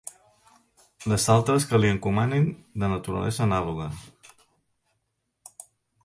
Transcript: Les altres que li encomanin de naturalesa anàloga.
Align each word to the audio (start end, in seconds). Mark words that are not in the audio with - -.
Les 1.11 1.25
altres 1.33 1.67
que 1.73 1.79
li 1.81 1.91
encomanin 1.95 2.47
de 2.83 2.89
naturalesa 2.93 3.45
anàloga. 3.45 3.89